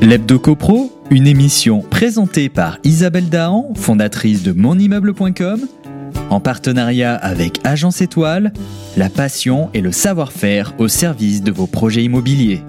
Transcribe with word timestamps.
L'Hebdo 0.00 0.38
CoPro, 0.38 0.92
une 1.10 1.26
émission 1.26 1.80
présentée 1.80 2.48
par 2.48 2.78
Isabelle 2.84 3.28
Dahan, 3.28 3.72
fondatrice 3.76 4.42
de 4.42 4.52
monimmeuble.com, 4.52 5.60
en 6.30 6.40
partenariat 6.40 7.14
avec 7.14 7.60
Agence 7.64 8.00
Étoile, 8.00 8.52
la 8.96 9.08
passion 9.10 9.70
et 9.74 9.80
le 9.80 9.92
savoir-faire 9.92 10.74
au 10.78 10.88
service 10.88 11.42
de 11.42 11.50
vos 11.50 11.66
projets 11.66 12.04
immobiliers. 12.04 12.62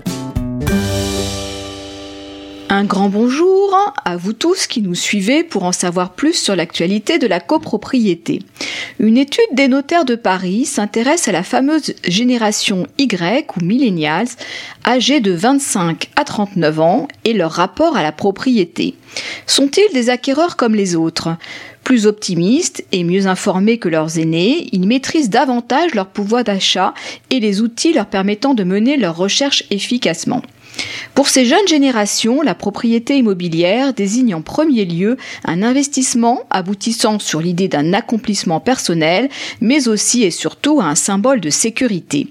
Un 2.71 2.83
grand 2.83 3.09
bonjour 3.09 3.75
à 4.05 4.15
vous 4.15 4.33
tous 4.33 4.67
qui 4.67 4.83
nous 4.83 4.93
suivez 4.93 5.43
pour 5.43 5.63
en 5.63 5.71
savoir 5.71 6.11
plus 6.11 6.33
sur 6.33 6.55
l'actualité 6.55 7.17
de 7.17 7.25
la 7.25 7.39
copropriété. 7.39 8.43
Une 8.99 9.17
étude 9.17 9.41
des 9.53 9.67
notaires 9.67 10.05
de 10.05 10.13
Paris 10.13 10.65
s'intéresse 10.65 11.27
à 11.27 11.31
la 11.31 11.41
fameuse 11.41 11.95
génération 12.07 12.85
Y 12.99 13.47
ou 13.57 13.65
millennials 13.65 14.27
âgés 14.85 15.19
de 15.19 15.31
25 15.31 16.11
à 16.15 16.23
39 16.23 16.79
ans 16.79 17.07
et 17.25 17.33
leur 17.33 17.53
rapport 17.53 17.97
à 17.97 18.03
la 18.03 18.11
propriété. 18.11 18.93
Sont-ils 19.47 19.91
des 19.91 20.11
acquéreurs 20.11 20.55
comme 20.55 20.75
les 20.75 20.95
autres? 20.95 21.29
Plus 21.83 22.05
optimistes 22.05 22.85
et 22.91 23.03
mieux 23.03 23.25
informés 23.25 23.79
que 23.79 23.89
leurs 23.89 24.19
aînés, 24.19 24.69
ils 24.73 24.85
maîtrisent 24.85 25.31
davantage 25.31 25.95
leur 25.95 26.05
pouvoir 26.05 26.43
d'achat 26.43 26.93
et 27.31 27.39
les 27.39 27.61
outils 27.61 27.93
leur 27.93 28.05
permettant 28.05 28.53
de 28.53 28.63
mener 28.63 28.95
leurs 28.95 29.17
recherches 29.17 29.63
efficacement. 29.71 30.43
Pour 31.15 31.27
ces 31.27 31.45
jeunes 31.45 31.67
générations, 31.67 32.41
la 32.41 32.55
propriété 32.55 33.17
immobilière 33.17 33.93
désigne 33.93 34.33
en 34.35 34.41
premier 34.41 34.85
lieu 34.85 35.17
un 35.43 35.63
investissement 35.63 36.43
aboutissant 36.49 37.19
sur 37.19 37.41
l'idée 37.41 37.67
d'un 37.67 37.93
accomplissement 37.93 38.59
personnel, 38.59 39.29
mais 39.59 39.89
aussi 39.89 40.23
et 40.23 40.31
surtout 40.31 40.79
un 40.81 40.95
symbole 40.95 41.41
de 41.41 41.49
sécurité. 41.49 42.27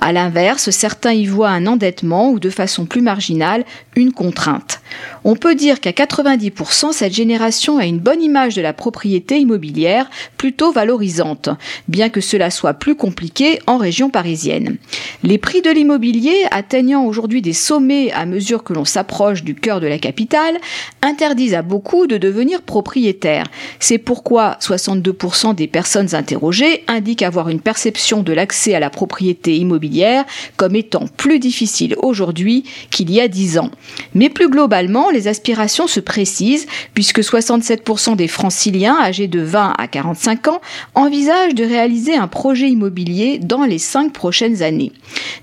À 0.00 0.12
l'inverse, 0.12 0.70
certains 0.70 1.12
y 1.12 1.26
voient 1.26 1.50
un 1.50 1.66
endettement 1.66 2.30
ou 2.30 2.40
de 2.40 2.50
façon 2.50 2.86
plus 2.86 3.02
marginale, 3.02 3.64
une 3.94 4.12
contrainte. 4.12 4.80
On 5.24 5.36
peut 5.36 5.54
dire 5.54 5.80
qu'à 5.80 5.90
90%, 5.90 6.92
cette 6.92 7.14
génération 7.14 7.78
a 7.78 7.84
une 7.84 7.98
bonne 7.98 8.22
image 8.22 8.56
de 8.56 8.62
la 8.62 8.72
propriété 8.72 9.38
immobilière, 9.38 10.08
plutôt 10.38 10.72
valorisante, 10.72 11.50
bien 11.88 12.08
que 12.08 12.20
cela 12.20 12.50
soit 12.50 12.74
plus 12.74 12.94
compliqué 12.94 13.58
en 13.66 13.76
région 13.76 14.08
parisienne. 14.08 14.78
Les 15.22 15.38
prix 15.38 15.60
de 15.60 15.70
l'immobilier 15.70 16.34
atteignant 16.50 17.04
aujourd'hui 17.04 17.42
des 17.42 17.52
sommets 17.52 18.10
à 18.12 18.24
mesure 18.30 18.64
que 18.64 18.72
l'on 18.72 18.84
s'approche 18.84 19.44
du 19.44 19.54
cœur 19.54 19.80
de 19.80 19.86
la 19.86 19.98
capitale, 19.98 20.58
interdisent 21.02 21.54
à 21.54 21.62
beaucoup 21.62 22.06
de 22.06 22.16
devenir 22.16 22.62
propriétaires. 22.62 23.46
C'est 23.78 23.98
pourquoi 23.98 24.56
62% 24.60 25.54
des 25.54 25.66
personnes 25.66 26.14
interrogées 26.14 26.84
indiquent 26.88 27.22
avoir 27.22 27.48
une 27.48 27.60
perception 27.60 28.22
de 28.22 28.32
l'accès 28.32 28.74
à 28.74 28.80
la 28.80 28.90
propriété 28.90 29.56
immobilière 29.56 30.24
comme 30.56 30.76
étant 30.76 31.06
plus 31.16 31.38
difficile 31.38 31.94
aujourd'hui 31.98 32.64
qu'il 32.90 33.10
y 33.10 33.20
a 33.20 33.28
10 33.28 33.58
ans. 33.58 33.70
Mais 34.14 34.28
plus 34.28 34.48
globalement, 34.48 35.10
les 35.10 35.28
aspirations 35.28 35.86
se 35.86 36.00
précisent 36.00 36.66
puisque 36.94 37.20
67% 37.20 38.16
des 38.16 38.28
franciliens 38.28 38.96
âgés 39.00 39.28
de 39.28 39.40
20 39.40 39.74
à 39.76 39.88
45 39.88 40.48
ans 40.48 40.60
envisagent 40.94 41.54
de 41.54 41.64
réaliser 41.64 42.16
un 42.16 42.28
projet 42.28 42.68
immobilier 42.68 43.38
dans 43.38 43.64
les 43.64 43.78
5 43.78 44.12
prochaines 44.12 44.62
années. 44.62 44.92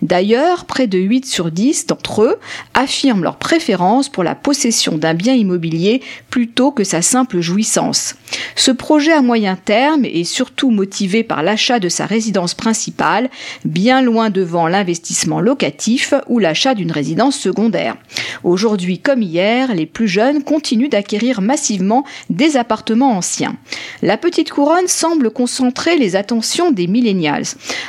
D'ailleurs, 0.02 0.66
près 0.66 0.88
de 0.88 0.98
8 0.98 1.26
sur 1.26 1.52
10 1.52 1.88
d'entre 1.88 2.24
eux 2.24 2.38
affirment 2.78 3.24
leur 3.24 3.38
préférence 3.38 4.08
pour 4.08 4.24
la 4.24 4.36
possession 4.36 5.00
d'un 5.00 5.16
bien 5.16 5.34
immobilier 5.34 6.02
plutôt 6.30 6.72
que 6.72 6.84
sa 6.84 7.02
simple 7.02 7.42
jouissance. 7.42 8.16
Ce 8.56 8.70
projet 8.70 9.12
à 9.12 9.24
moyen 9.24 9.56
terme 9.56 10.06
est 10.06 10.24
surtout 10.24 10.70
motivé 10.70 11.24
par 11.24 11.42
l'achat 11.42 11.80
de 11.80 11.90
sa 11.90 12.06
résidence 12.06 12.54
principale, 12.54 13.32
bien 13.66 14.04
loin 14.04 14.30
devant 14.30 14.68
l'investissement 14.68 15.42
locatif 15.42 16.14
ou 16.28 16.38
l'achat 16.38 16.76
d'une 16.76 16.92
résidence 16.92 17.36
secondaire. 17.36 17.98
Aujourd'hui 18.44 19.00
comme 19.00 19.24
hier, 19.24 19.74
les 19.74 19.88
plus 19.88 20.08
jeunes 20.08 20.44
continuent 20.44 20.90
d'acquérir 20.90 21.42
massivement 21.42 22.06
des 22.30 22.58
appartements 22.58 23.18
anciens. 23.18 23.56
La 24.04 24.18
petite 24.18 24.52
couronne 24.52 24.88
semble 24.88 25.32
concentrer 25.32 25.98
les 25.98 26.16
attentions 26.16 26.70
des 26.70 26.86
millennials, 26.86 27.46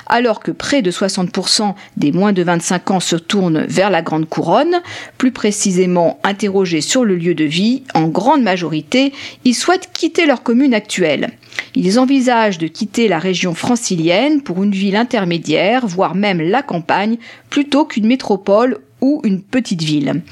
alors 0.07 0.41
que 0.41 0.51
près 0.51 0.81
de 0.81 0.91
60% 0.91 1.75
des 1.99 2.13
moins 2.13 2.33
de 2.33 2.43
25 2.43 2.91
ans 2.91 3.01
se 3.01 3.17
tournent 3.17 3.67
vers 3.69 3.91
la 3.91 4.01
grande 4.01 4.27
couronne, 4.27 4.78
plus 5.17 5.33
précisément 5.33 6.19
interrogés 6.23 6.81
sur 6.81 7.05
le 7.05 7.17
lieu 7.17 7.35
de 7.35 7.45
vie, 7.45 7.83
en 7.95 8.09
grande 8.09 8.43
majorité, 8.43 9.13
ils 9.45 9.55
souhaitent 9.55 9.91
quitter 9.93 10.27
leur 10.27 10.43
commune 10.43 10.75
actuelle. 10.75 11.31
Ils 11.75 11.99
envisagent 11.99 12.59
de 12.59 12.67
quitter 12.67 13.09
la 13.09 13.19
région 13.19 13.55
francilienne 13.55 14.43
pour 14.43 14.63
une 14.63 14.73
ville 14.73 14.97
intermédiaire, 14.97 15.87
voire 15.87 16.15
même 16.15 16.41
la 16.41 16.63
campagne, 16.63 17.19
plutôt 17.51 17.85
qu'une 17.85 18.07
métropole 18.07 18.79
ou 19.01 19.21
une 19.25 19.43
petite 19.43 19.83
ville. 19.83 20.23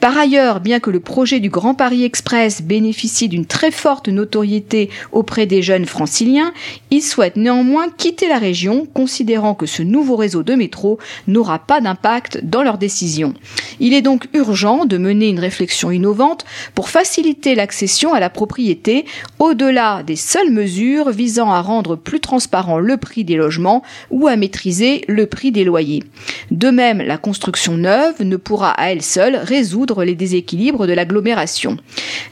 Par 0.00 0.16
ailleurs, 0.16 0.60
bien 0.60 0.80
que 0.80 0.90
le 0.90 1.00
projet 1.00 1.40
du 1.40 1.48
Grand 1.48 1.74
Paris 1.74 2.04
Express 2.04 2.62
bénéficie 2.62 3.28
d'une 3.28 3.46
très 3.46 3.70
forte 3.70 4.08
notoriété 4.08 4.90
auprès 5.12 5.46
des 5.46 5.62
jeunes 5.62 5.86
franciliens, 5.86 6.52
ils 6.90 7.02
souhaitent 7.02 7.36
néanmoins 7.36 7.88
quitter 7.88 8.28
la 8.28 8.38
région, 8.38 8.86
considérant 8.86 9.54
que 9.54 9.66
ce 9.66 9.82
nouveau 9.82 10.16
réseau 10.16 10.42
de 10.42 10.54
métro 10.54 10.98
n'aura 11.26 11.58
pas 11.58 11.80
d'impact 11.80 12.44
dans 12.44 12.62
leurs 12.62 12.78
décisions. 12.78 13.34
Il 13.80 13.92
est 13.94 14.02
donc 14.02 14.28
urgent 14.32 14.84
de 14.84 14.98
mener 14.98 15.28
une 15.28 15.40
réflexion 15.40 15.90
innovante 15.90 16.44
pour 16.74 16.88
faciliter 16.88 17.54
l'accession 17.54 18.14
à 18.14 18.20
la 18.20 18.30
propriété 18.30 19.04
au-delà 19.38 20.02
des 20.02 20.16
seules 20.16 20.50
mesures 20.50 21.10
visant 21.10 21.50
à 21.50 21.60
rendre 21.60 21.96
plus 21.96 22.20
transparent 22.20 22.78
le 22.78 22.96
prix 22.96 23.24
des 23.24 23.36
logements 23.36 23.82
ou 24.10 24.26
à 24.26 24.36
maîtriser 24.36 25.04
le 25.08 25.26
prix 25.26 25.52
des 25.52 25.64
loyers. 25.64 26.02
De 26.50 26.70
même, 26.70 26.98
la 26.98 27.18
construction 27.18 27.76
neuve 27.76 28.15
ne 28.20 28.36
pourra 28.36 28.70
à 28.70 28.90
elle 28.90 29.02
seule 29.02 29.36
résoudre 29.36 30.04
les 30.04 30.14
déséquilibres 30.14 30.86
de 30.86 30.92
l'agglomération. 30.92 31.76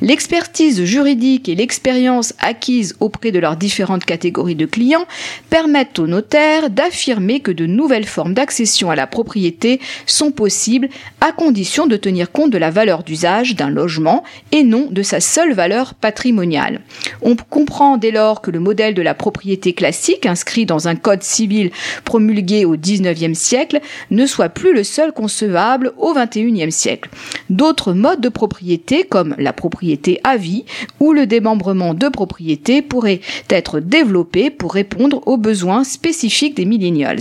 L'expertise 0.00 0.84
juridique 0.84 1.48
et 1.48 1.54
l'expérience 1.54 2.34
acquise 2.38 2.96
auprès 3.00 3.32
de 3.32 3.38
leurs 3.38 3.56
différentes 3.56 4.04
catégories 4.04 4.54
de 4.54 4.66
clients 4.66 5.06
permettent 5.50 5.98
aux 5.98 6.06
notaires 6.06 6.70
d'affirmer 6.70 7.40
que 7.40 7.50
de 7.50 7.66
nouvelles 7.66 8.06
formes 8.06 8.34
d'accession 8.34 8.90
à 8.90 8.96
la 8.96 9.06
propriété 9.06 9.80
sont 10.06 10.30
possibles 10.30 10.88
à 11.20 11.32
condition 11.32 11.86
de 11.86 11.96
tenir 11.96 12.32
compte 12.32 12.50
de 12.50 12.58
la 12.58 12.70
valeur 12.70 13.02
d'usage 13.02 13.54
d'un 13.54 13.70
logement 13.70 14.24
et 14.52 14.62
non 14.62 14.88
de 14.90 15.02
sa 15.02 15.20
seule 15.20 15.52
valeur 15.52 15.94
patrimoniale. 15.94 16.80
On 17.22 17.36
comprend 17.36 17.96
dès 17.96 18.10
lors 18.10 18.40
que 18.40 18.50
le 18.50 18.60
modèle 18.60 18.94
de 18.94 19.02
la 19.02 19.14
propriété 19.14 19.72
classique 19.72 20.26
inscrit 20.26 20.66
dans 20.66 20.88
un 20.88 20.96
code 20.96 21.22
civil 21.22 21.70
promulgué 22.04 22.64
au 22.64 22.76
XIXe 22.76 23.38
siècle 23.38 23.80
ne 24.10 24.26
soit 24.26 24.48
plus 24.48 24.74
le 24.74 24.84
seul 24.84 25.12
concevable 25.12 25.92
au 25.96 26.14
XXIe 26.14 26.72
siècle. 26.72 27.10
D'autres 27.54 27.92
modes 27.92 28.20
de 28.20 28.28
propriété, 28.28 29.04
comme 29.04 29.36
la 29.38 29.52
propriété 29.52 30.18
à 30.24 30.36
vie 30.36 30.64
ou 30.98 31.12
le 31.12 31.24
démembrement 31.24 31.94
de 31.94 32.08
propriété, 32.08 32.82
pourraient 32.82 33.20
être 33.48 33.78
développés 33.78 34.50
pour 34.50 34.74
répondre 34.74 35.22
aux 35.26 35.36
besoins 35.36 35.84
spécifiques 35.84 36.56
des 36.56 36.64
millennials. 36.64 37.20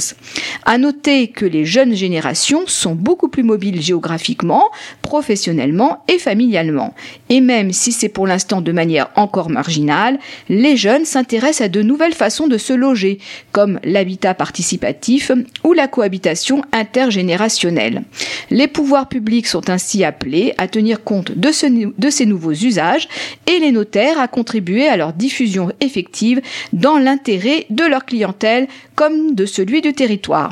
À 0.66 0.80
noter 0.80 1.28
que 1.28 1.46
les 1.46 1.66
jeunes 1.66 1.94
générations 1.94 2.64
sont 2.66 2.96
beaucoup 2.96 3.28
plus 3.28 3.44
mobiles 3.44 3.80
géographiquement, 3.80 4.64
professionnellement 5.04 6.04
et 6.08 6.18
familialement. 6.18 6.96
Et 7.30 7.40
même 7.40 7.72
si 7.72 7.92
c'est 7.92 8.10
pour 8.10 8.26
l'instant 8.26 8.62
de 8.62 8.72
manière 8.72 9.12
encore 9.16 9.52
marginale, 9.52 10.18
les 10.50 10.78
jeunes 10.78 11.06
s'intéressent 11.06 11.68
à 11.68 11.70
de 11.70 11.84
nouvelles 11.84 12.16
façons 12.16 12.48
de 12.48 12.58
se 12.58 12.74
loger, 12.74 13.20
comme 13.52 13.80
l'habitat 13.84 14.34
participatif 14.34 15.32
ou 15.64 15.74
la 15.74 15.88
cohabitation 15.88 16.64
intergénérationnelle. 16.72 18.02
Les 18.50 18.68
pouvoirs 18.68 19.10
publics 19.10 19.46
sont 19.46 19.70
ainsi 19.70 20.04
appelés 20.04 20.22
à 20.57 20.67
tenir 20.67 21.03
compte 21.03 21.31
de, 21.31 21.51
ces 21.51 22.25
nouveaux 22.25 22.51
usages 22.51 23.07
et 23.47 23.59
les 23.59 23.72
notaires 23.72 24.19
à 24.19 24.28
contribuer 24.28 24.88
à 24.88 24.97
leur 24.97 25.13
diffusion 25.13 25.72
effective 25.79 26.41
dans 26.72 26.97
l'intérêt 26.97 27.66
de 27.69 27.84
leur 27.84 28.06
clientèle 28.06 28.67
comme 28.95 29.35
de 29.35 29.45
celui 29.45 29.81
du 29.81 29.94
territoire. 29.94 30.51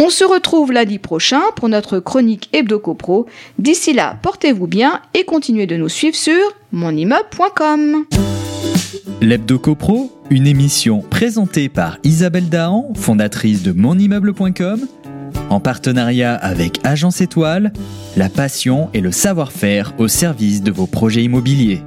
On 0.00 0.10
se 0.10 0.24
retrouve 0.24 0.72
lundi 0.72 0.98
prochain 0.98 1.42
pour 1.56 1.68
notre 1.68 1.98
chronique 1.98 2.48
HebdoCopro. 2.52 3.26
D'ici 3.58 3.92
là, 3.92 4.18
portez-vous 4.22 4.66
bien 4.66 5.00
et 5.14 5.24
continuez 5.24 5.66
de 5.66 5.76
nous 5.76 5.88
suivre 5.88 6.16
sur 6.16 6.40
monimmeuble.com. 6.72 8.04
L'Hebdo 9.20 9.58
CoPro, 9.58 10.10
une 10.30 10.48
émission 10.48 11.00
présentée 11.00 11.68
par 11.68 11.98
Isabelle 12.02 12.48
Dahan, 12.48 12.92
fondatrice 12.94 13.62
de 13.62 13.70
monimmeuble.com 13.70 14.80
en 15.50 15.60
partenariat 15.60 16.34
avec 16.34 16.80
Agence 16.84 17.20
Étoile, 17.20 17.72
la 18.16 18.28
passion 18.28 18.88
et 18.94 19.00
le 19.00 19.12
savoir-faire 19.12 19.92
au 19.98 20.08
service 20.08 20.62
de 20.62 20.70
vos 20.70 20.86
projets 20.86 21.22
immobiliers. 21.22 21.82